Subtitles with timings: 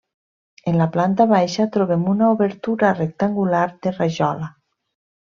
[0.69, 4.49] En la planta baixa, trobem una obertura rectangular de rajola.